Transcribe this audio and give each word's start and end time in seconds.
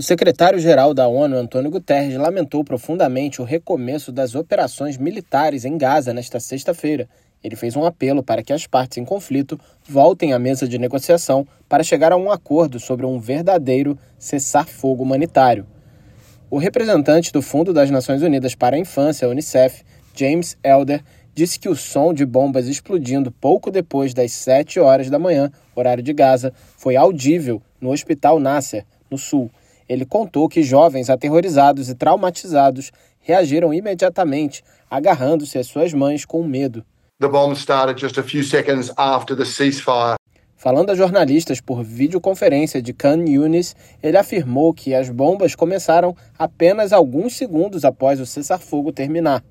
O 0.00 0.02
secretário-geral 0.02 0.94
da 0.94 1.06
ONU, 1.06 1.36
Antônio 1.36 1.70
Guterres, 1.70 2.16
lamentou 2.16 2.64
profundamente 2.64 3.42
o 3.42 3.44
recomeço 3.44 4.10
das 4.10 4.34
operações 4.34 4.96
militares 4.96 5.66
em 5.66 5.76
Gaza 5.76 6.14
nesta 6.14 6.40
sexta-feira. 6.40 7.06
Ele 7.44 7.54
fez 7.54 7.76
um 7.76 7.84
apelo 7.84 8.22
para 8.22 8.42
que 8.42 8.50
as 8.50 8.66
partes 8.66 8.96
em 8.96 9.04
conflito 9.04 9.60
voltem 9.86 10.32
à 10.32 10.38
mesa 10.38 10.66
de 10.66 10.78
negociação 10.78 11.46
para 11.68 11.82
chegar 11.82 12.12
a 12.12 12.16
um 12.16 12.30
acordo 12.30 12.80
sobre 12.80 13.04
um 13.04 13.20
verdadeiro 13.20 13.98
cessar-fogo 14.18 15.02
humanitário. 15.02 15.66
O 16.48 16.56
representante 16.56 17.30
do 17.30 17.42
Fundo 17.42 17.70
das 17.70 17.90
Nações 17.90 18.22
Unidas 18.22 18.54
para 18.54 18.76
a 18.76 18.78
Infância, 18.78 19.28
Unicef, 19.28 19.82
James 20.16 20.56
Elder, 20.64 21.04
disse 21.34 21.58
que 21.58 21.68
o 21.68 21.76
som 21.76 22.14
de 22.14 22.24
bombas 22.24 22.68
explodindo 22.68 23.30
pouco 23.30 23.70
depois 23.70 24.14
das 24.14 24.32
7 24.32 24.80
horas 24.80 25.10
da 25.10 25.18
manhã, 25.18 25.52
horário 25.76 26.02
de 26.02 26.14
Gaza, 26.14 26.54
foi 26.78 26.96
audível 26.96 27.60
no 27.78 27.90
Hospital 27.90 28.40
Nasser, 28.40 28.86
no 29.10 29.18
sul 29.18 29.50
ele 29.90 30.06
contou 30.06 30.48
que 30.48 30.62
jovens 30.62 31.10
aterrorizados 31.10 31.88
e 31.88 31.96
traumatizados 31.96 32.92
reagiram 33.18 33.74
imediatamente, 33.74 34.62
agarrando-se 34.88 35.58
às 35.58 35.66
suas 35.66 35.92
mães 35.92 36.24
com 36.24 36.44
medo. 36.44 36.84
The 37.18 37.26
bomb 37.26 37.56
started 37.56 38.00
just 38.00 38.16
a 38.16 38.22
few 38.22 38.44
seconds 38.44 38.92
after 38.96 39.36
the 39.36 39.44
ceasefire. 39.44 40.14
Falando 40.56 40.90
a 40.90 40.94
jornalistas 40.94 41.60
por 41.60 41.82
videoconferência 41.82 42.80
de 42.80 42.92
Khan 42.92 43.24
Yunis, 43.26 43.74
ele 44.00 44.16
afirmou 44.16 44.72
que 44.72 44.94
as 44.94 45.10
bombas 45.10 45.56
começaram 45.56 46.14
apenas 46.38 46.92
alguns 46.92 47.36
segundos 47.36 47.84
após 47.84 48.20
o 48.20 48.26
cessar-fogo 48.26 48.92
terminar. 48.92 49.42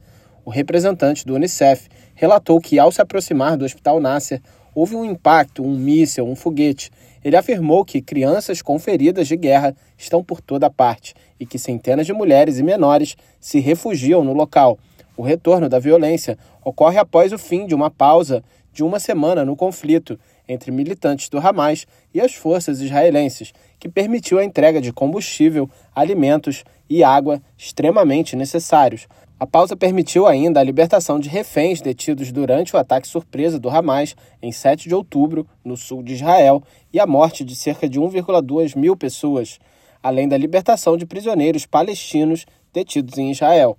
O 0.46 0.50
representante 0.50 1.26
do 1.26 1.36
Unicef 1.36 1.90
relatou 2.16 2.62
que, 2.62 2.80
ao 2.80 2.94
se 2.94 3.02
aproximar 3.02 3.58
do 3.58 3.66
Hospital 3.66 4.00
Nasser, 4.00 4.42
houve 4.80 4.96
um 4.96 5.04
impacto, 5.04 5.62
um 5.62 5.76
míssil, 5.76 6.26
um 6.26 6.36
foguete. 6.36 6.90
Ele 7.24 7.36
afirmou 7.36 7.84
que 7.84 8.02
crianças 8.02 8.62
com 8.62 8.80
feridas 8.80 9.28
de 9.28 9.36
guerra 9.36 9.76
estão 9.98 10.24
por 10.24 10.40
toda 10.40 10.70
parte 10.70 11.14
e 11.38 11.46
que 11.46 11.60
centenas 11.60 12.06
de 12.06 12.14
mulheres 12.14 12.58
e 12.60 12.64
menores 12.64 13.18
se 13.42 13.60
refugiam 13.60 14.24
no 14.24 14.32
local. 14.32 14.80
O 15.18 15.22
retorno 15.22 15.68
da 15.68 15.80
violência 15.80 16.38
ocorre 16.64 16.98
após 16.98 17.34
o 17.34 17.38
fim 17.38 17.68
de 17.68 17.76
uma 17.76 17.92
pausa 17.92 18.42
de 18.72 18.82
uma 18.82 19.00
semana 19.02 19.44
no 19.44 19.54
conflito 19.54 20.18
entre 20.48 20.72
militantes 20.72 21.28
do 21.28 21.38
Hamas 21.38 21.86
e 22.14 22.22
as 22.22 22.34
forças 22.34 22.80
israelenses, 22.80 23.52
que 23.78 23.90
permitiu 23.90 24.40
a 24.40 24.46
entrega 24.46 24.80
de 24.80 24.94
combustível, 24.94 25.70
alimentos 25.94 26.64
e 26.90 27.04
água 27.04 27.42
extremamente 27.58 28.34
necessários. 28.34 29.08
A 29.40 29.48
pausa 29.48 29.74
permitiu 29.74 30.28
ainda 30.28 30.60
a 30.60 30.64
libertação 30.64 31.18
de 31.18 31.30
reféns 31.30 31.80
detidos 31.80 32.30
durante 32.30 32.76
o 32.76 32.78
ataque 32.78 33.08
surpresa 33.08 33.58
do 33.58 33.70
Hamas 33.70 34.14
em 34.42 34.52
7 34.52 34.90
de 34.90 34.94
outubro, 34.94 35.48
no 35.64 35.78
sul 35.78 36.04
de 36.04 36.16
Israel, 36.16 36.62
e 36.92 37.00
a 37.00 37.08
morte 37.08 37.46
de 37.46 37.56
cerca 37.56 37.88
de 37.88 38.02
1,2 38.02 38.76
mil 38.76 38.98
pessoas, 38.98 39.58
além 40.04 40.28
da 40.28 40.36
libertação 40.36 40.98
de 40.98 41.06
prisioneiros 41.06 41.66
palestinos 41.66 42.46
detidos 42.74 43.18
em 43.18 43.32
Israel. 43.32 43.78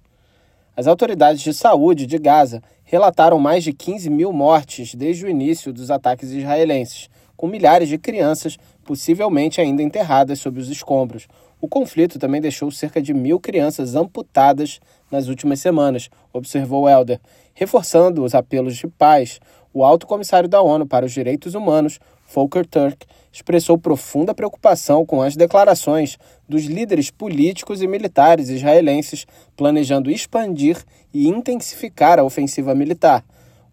As 0.75 0.87
autoridades 0.87 1.43
de 1.43 1.53
saúde 1.53 2.07
de 2.07 2.17
Gaza 2.17 2.63
relataram 2.83 3.39
mais 3.39 3.63
de 3.63 3.75
15 3.75 4.09
mil 4.09 4.33
mortes 4.33 4.95
desde 4.95 5.27
o 5.27 5.29
início 5.29 5.75
dos 5.75 5.91
ataques 5.91 6.31
israelenses, 6.31 7.11
com 7.41 7.47
milhares 7.47 7.89
de 7.89 7.97
crianças 7.97 8.59
possivelmente 8.85 9.63
ainda 9.63 9.83
enterradas 9.83 10.41
sob 10.41 10.61
os 10.61 10.69
escombros, 10.69 11.27
o 11.59 11.67
conflito 11.67 12.19
também 12.19 12.39
deixou 12.39 12.71
cerca 12.71 13.01
de 13.01 13.15
mil 13.15 13.41
crianças 13.41 13.95
amputadas 13.95 14.79
nas 15.11 15.27
últimas 15.27 15.59
semanas, 15.59 16.11
observou 16.35 16.87
Helder, 16.87 17.19
reforçando 17.55 18.23
os 18.23 18.35
apelos 18.35 18.77
de 18.77 18.87
paz. 18.87 19.41
O 19.73 19.83
alto 19.83 20.07
comissário 20.07 20.51
da 20.51 20.61
ONU 20.61 20.87
para 20.87 21.07
os 21.07 21.13
Direitos 21.13 21.55
Humanos, 21.55 21.99
Volker 22.31 22.67
Turk, 22.67 23.07
expressou 23.33 23.79
profunda 23.79 24.35
preocupação 24.35 25.07
com 25.07 25.23
as 25.23 25.35
declarações 25.35 26.19
dos 26.47 26.65
líderes 26.65 27.11
políticos 27.11 27.81
e 27.81 27.87
militares 27.87 28.51
israelenses 28.51 29.27
planejando 29.57 30.11
expandir 30.11 30.77
e 31.11 31.27
intensificar 31.27 32.19
a 32.19 32.23
ofensiva 32.23 32.75
militar. 32.75 33.25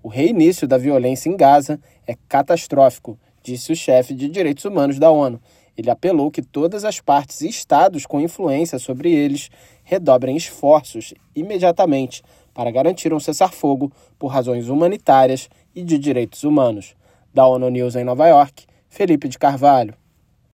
O 0.02 0.08
reinício 0.08 0.66
da 0.66 0.78
violência 0.78 1.28
em 1.28 1.36
Gaza 1.36 1.78
é 2.08 2.16
catastrófico, 2.30 3.20
disse 3.44 3.72
o 3.72 3.76
chefe 3.76 4.14
de 4.14 4.28
direitos 4.28 4.66
humanos 4.66 5.00
da 5.00 5.10
ONU. 5.10 5.40
Ele 5.78 5.90
apelou 5.90 6.32
que 6.32 6.42
todas 6.42 6.84
as 6.84 7.00
partes 7.00 7.42
e 7.42 7.48
estados 7.48 8.06
com 8.06 8.20
influência 8.20 8.80
sobre 8.80 9.12
eles 9.12 9.50
redobrem 9.84 10.36
esforços 10.36 11.14
imediatamente 11.36 12.24
para 12.54 12.72
garantir 12.72 13.14
um 13.14 13.20
cessar-fogo 13.20 13.92
por 14.18 14.28
razões 14.28 14.68
humanitárias 14.68 15.48
e 15.76 15.84
de 15.84 15.98
direitos 16.00 16.44
humanos. 16.44 16.96
Da 17.34 17.46
ONU 17.46 17.70
News 17.70 17.96
em 17.96 18.04
Nova 18.04 18.28
York, 18.28 18.66
Felipe 18.90 19.28
de 19.28 19.38
Carvalho. 19.38 19.94